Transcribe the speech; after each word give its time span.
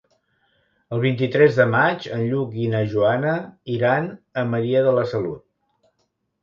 El 0.95 1.03
vint-i-tres 1.03 1.59
de 1.59 1.67
maig 1.75 2.09
en 2.17 2.25
Lluc 2.31 2.57
i 2.65 2.71
na 2.73 2.81
Joana 2.95 3.37
iran 3.77 4.09
a 4.45 4.49
Maria 4.57 4.85
de 4.91 4.97
la 5.01 5.07
Salut. 5.15 5.47